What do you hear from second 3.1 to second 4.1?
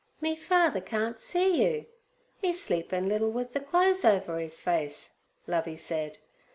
with the clothes